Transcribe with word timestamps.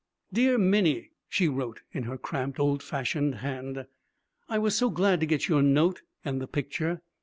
'Dear 0.33 0.57
Minnie,' 0.57 1.11
she 1.29 1.47
wrote 1.47 1.83
in 1.93 2.01
her 2.05 2.17
cramped, 2.17 2.59
old 2.59 2.81
fashioned 2.81 3.35
hand, 3.35 3.85
'I 4.49 4.57
was 4.57 4.75
so 4.75 4.89
glad 4.89 5.19
to 5.19 5.27
get 5.27 5.47
your 5.47 5.61
note 5.61 6.01
and 6.25 6.41
the 6.41 6.47
picture. 6.47 7.03